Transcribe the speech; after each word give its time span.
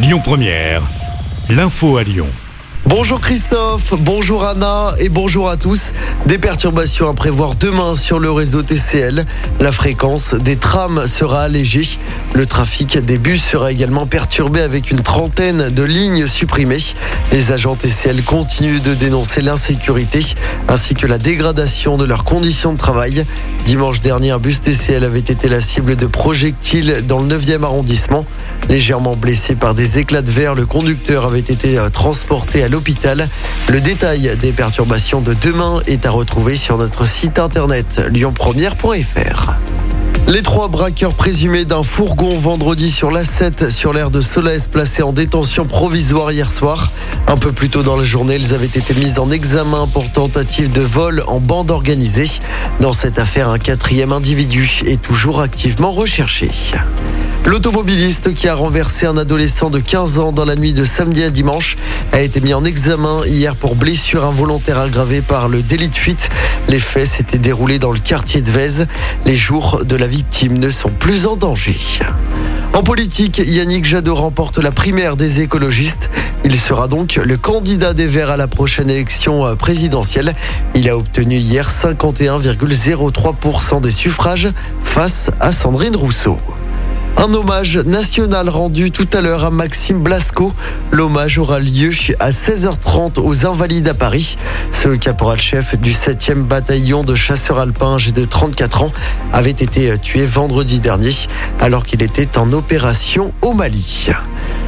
Lyon 0.00 0.20
Première, 0.22 0.82
l'info 1.50 1.96
à 1.96 2.04
Lyon. 2.04 2.28
Bonjour 2.86 3.20
Christophe, 3.20 3.94
bonjour 3.98 4.44
Anna 4.44 4.92
et 5.00 5.08
bonjour 5.08 5.50
à 5.50 5.56
tous. 5.56 5.92
Des 6.26 6.38
perturbations 6.38 7.08
à 7.08 7.14
prévoir 7.14 7.56
demain 7.56 7.96
sur 7.96 8.20
le 8.20 8.30
réseau 8.30 8.62
TCL. 8.62 9.26
La 9.58 9.72
fréquence 9.72 10.34
des 10.34 10.56
trams 10.56 11.08
sera 11.08 11.42
allégée. 11.42 11.98
Le 12.32 12.46
trafic 12.46 12.96
des 12.98 13.18
bus 13.18 13.42
sera 13.42 13.72
également 13.72 14.06
perturbé 14.06 14.60
avec 14.60 14.92
une 14.92 15.00
trentaine 15.00 15.68
de 15.68 15.82
lignes 15.82 16.28
supprimées. 16.28 16.94
Les 17.32 17.50
agents 17.50 17.74
TCL 17.74 18.22
continuent 18.22 18.80
de 18.80 18.94
dénoncer 18.94 19.42
l'insécurité 19.42 20.24
ainsi 20.68 20.94
que 20.94 21.08
la 21.08 21.18
dégradation 21.18 21.96
de 21.96 22.04
leurs 22.04 22.22
conditions 22.22 22.72
de 22.72 22.78
travail. 22.78 23.26
Dimanche 23.64 24.00
dernier, 24.00 24.30
un 24.30 24.38
bus 24.38 24.62
TCL 24.62 25.02
avait 25.02 25.18
été 25.18 25.48
la 25.48 25.60
cible 25.60 25.96
de 25.96 26.06
projectiles 26.06 27.04
dans 27.06 27.20
le 27.20 27.36
9e 27.36 27.64
arrondissement. 27.64 28.24
Légèrement 28.68 29.16
blessé 29.16 29.54
par 29.54 29.74
des 29.74 29.98
éclats 29.98 30.22
de 30.22 30.30
verre, 30.30 30.54
le 30.54 30.66
conducteur 30.66 31.24
avait 31.24 31.38
été 31.38 31.78
euh, 31.78 31.88
transporté 31.88 32.62
à 32.62 32.68
l'hôpital. 32.68 33.28
Le 33.68 33.80
détail 33.80 34.36
des 34.40 34.52
perturbations 34.52 35.20
de 35.20 35.34
demain 35.34 35.80
est 35.86 36.04
à 36.04 36.10
retrouver 36.10 36.56
sur 36.56 36.76
notre 36.76 37.06
site 37.06 37.38
internet 37.38 38.00
lyonpremière.fr. 38.12 39.54
Les 40.28 40.42
trois 40.42 40.68
braqueurs 40.68 41.14
présumés 41.14 41.64
d'un 41.64 41.82
fourgon 41.82 42.38
vendredi 42.38 42.90
sur 42.90 43.10
l'A7 43.10 43.70
sur 43.70 43.94
l'aire 43.94 44.10
de 44.10 44.20
Solès 44.20 44.66
placés 44.66 45.02
en 45.02 45.14
détention 45.14 45.64
provisoire 45.64 46.32
hier 46.32 46.50
soir. 46.50 46.92
Un 47.26 47.38
peu 47.38 47.50
plus 47.50 47.70
tôt 47.70 47.82
dans 47.82 47.96
la 47.96 48.04
journée, 48.04 48.36
ils 48.36 48.52
avaient 48.52 48.66
été 48.66 48.92
mis 48.92 49.18
en 49.18 49.30
examen 49.30 49.88
pour 49.90 50.12
tentative 50.12 50.70
de 50.70 50.82
vol 50.82 51.24
en 51.28 51.40
bande 51.40 51.70
organisée. 51.70 52.28
Dans 52.78 52.92
cette 52.92 53.18
affaire, 53.18 53.48
un 53.48 53.58
quatrième 53.58 54.12
individu 54.12 54.68
est 54.84 55.00
toujours 55.00 55.40
activement 55.40 55.92
recherché. 55.92 56.50
L'automobiliste 57.46 58.34
qui 58.34 58.46
a 58.46 58.54
renversé 58.54 59.06
un 59.06 59.16
adolescent 59.16 59.70
de 59.70 59.78
15 59.78 60.18
ans 60.18 60.32
dans 60.32 60.44
la 60.44 60.54
nuit 60.54 60.74
de 60.74 60.84
samedi 60.84 61.22
à 61.22 61.30
dimanche 61.30 61.76
a 62.12 62.20
été 62.20 62.42
mis 62.42 62.52
en 62.52 62.62
examen 62.62 63.22
hier 63.24 63.56
pour 63.56 63.74
blessure 63.74 64.26
involontaire 64.26 64.78
aggravée 64.78 65.22
par 65.22 65.48
le 65.48 65.62
délit 65.62 65.88
de 65.88 65.96
fuite. 65.96 66.28
Les 66.68 66.78
faits 66.78 67.06
s'étaient 67.06 67.38
déroulés 67.38 67.78
dans 67.78 67.90
le 67.90 68.00
quartier 68.00 68.42
de 68.42 68.50
Vèze. 68.50 68.86
Les 69.24 69.34
jours 69.34 69.82
de 69.86 69.96
la 69.96 70.06
victime 70.18 70.58
ne 70.58 70.68
sont 70.68 70.90
plus 70.90 71.26
en 71.26 71.36
danger. 71.36 71.78
En 72.74 72.82
politique, 72.82 73.38
Yannick 73.38 73.84
Jadot 73.84 74.16
remporte 74.16 74.58
la 74.58 74.72
primaire 74.72 75.16
des 75.16 75.42
écologistes. 75.42 76.10
Il 76.44 76.56
sera 76.56 76.88
donc 76.88 77.14
le 77.14 77.36
candidat 77.36 77.94
des 77.94 78.08
Verts 78.08 78.32
à 78.32 78.36
la 78.36 78.48
prochaine 78.48 78.90
élection 78.90 79.54
présidentielle. 79.54 80.34
Il 80.74 80.88
a 80.88 80.96
obtenu 80.96 81.36
hier 81.36 81.70
51,03% 81.70 83.80
des 83.80 83.92
suffrages 83.92 84.48
face 84.82 85.30
à 85.38 85.52
Sandrine 85.52 85.94
Rousseau. 85.94 86.36
Un 87.20 87.34
hommage 87.34 87.76
national 87.78 88.48
rendu 88.48 88.92
tout 88.92 89.08
à 89.12 89.20
l'heure 89.20 89.44
à 89.44 89.50
Maxime 89.50 90.04
Blasco. 90.04 90.52
L'hommage 90.92 91.36
aura 91.38 91.58
lieu 91.58 91.90
à 92.20 92.30
16h30 92.30 93.18
aux 93.18 93.44
Invalides 93.44 93.88
à 93.88 93.94
Paris. 93.94 94.38
Ce 94.70 94.90
caporal-chef 94.90 95.76
du 95.80 95.90
7e 95.90 96.44
bataillon 96.44 97.02
de 97.02 97.16
chasseurs 97.16 97.58
alpins 97.58 97.96
âgé 97.96 98.12
de 98.12 98.24
34 98.24 98.82
ans 98.82 98.92
avait 99.32 99.50
été 99.50 99.98
tué 99.98 100.26
vendredi 100.26 100.78
dernier 100.78 101.12
alors 101.58 101.84
qu'il 101.84 102.02
était 102.02 102.38
en 102.38 102.52
opération 102.52 103.34
au 103.42 103.52
Mali. 103.52 104.10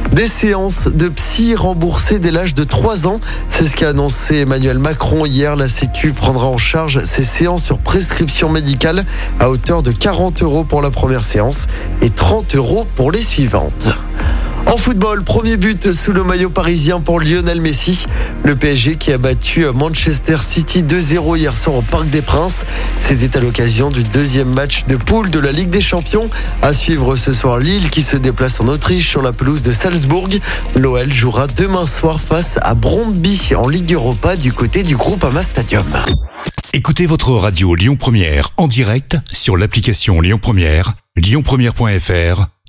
Des 0.09 0.27
séances 0.27 0.87
de 0.89 1.07
psy 1.07 1.55
remboursées 1.55 2.19
dès 2.19 2.31
l'âge 2.31 2.53
de 2.53 2.63
3 2.63 3.07
ans. 3.07 3.21
C'est 3.49 3.63
ce 3.63 3.75
qu'a 3.75 3.89
annoncé 3.89 4.37
Emmanuel 4.37 4.77
Macron 4.77 5.25
hier. 5.25 5.55
La 5.55 5.67
Sécu 5.69 6.11
prendra 6.11 6.47
en 6.47 6.57
charge 6.57 6.99
ces 7.05 7.23
séances 7.23 7.63
sur 7.63 7.77
prescription 7.77 8.49
médicale 8.49 9.05
à 9.39 9.49
hauteur 9.49 9.83
de 9.83 9.91
40 9.91 10.41
euros 10.41 10.63
pour 10.65 10.81
la 10.81 10.91
première 10.91 11.23
séance 11.23 11.67
et 12.01 12.09
30 12.09 12.55
euros 12.55 12.85
pour 12.95 13.11
les 13.11 13.21
suivantes. 13.21 13.87
En 14.71 14.77
football, 14.77 15.21
premier 15.25 15.57
but 15.57 15.91
sous 15.91 16.13
le 16.13 16.23
maillot 16.23 16.49
parisien 16.49 17.01
pour 17.01 17.19
Lionel 17.19 17.59
Messi. 17.59 18.05
Le 18.45 18.55
PSG 18.55 18.95
qui 18.95 19.11
a 19.11 19.17
battu 19.17 19.65
Manchester 19.75 20.37
City 20.41 20.81
2-0 20.83 21.37
hier 21.37 21.57
soir 21.57 21.75
au 21.75 21.81
Parc 21.81 22.07
des 22.07 22.21
Princes. 22.21 22.65
C'était 22.97 23.35
à 23.37 23.41
l'occasion 23.41 23.89
du 23.89 24.05
deuxième 24.05 24.47
match 24.47 24.85
de 24.85 24.95
poule 24.95 25.29
de 25.29 25.39
la 25.39 25.51
Ligue 25.51 25.71
des 25.71 25.81
Champions. 25.81 26.29
À 26.61 26.71
suivre 26.71 27.17
ce 27.17 27.33
soir 27.33 27.59
Lille 27.59 27.89
qui 27.89 28.01
se 28.01 28.15
déplace 28.15 28.61
en 28.61 28.69
Autriche 28.69 29.09
sur 29.09 29.21
la 29.21 29.33
pelouse 29.33 29.61
de 29.61 29.73
Salzbourg. 29.73 30.29
L'OL 30.77 31.11
jouera 31.11 31.47
demain 31.47 31.85
soir 31.85 32.21
face 32.21 32.57
à 32.61 32.73
Brondby 32.73 33.51
en 33.57 33.67
Ligue 33.67 33.91
Europa 33.91 34.37
du 34.37 34.53
côté 34.53 34.83
du 34.83 34.95
groupe 34.95 35.25
Ama 35.25 35.43
Stadium. 35.43 35.83
Écoutez 36.71 37.07
votre 37.07 37.31
radio 37.31 37.75
Lyon 37.75 37.97
Première 37.97 38.51
en 38.55 38.69
direct 38.69 39.17
sur 39.33 39.57
l'application 39.57 40.21
Lyon 40.21 40.39
Première, 40.41 40.93
lyonpremière.fr 41.17 42.60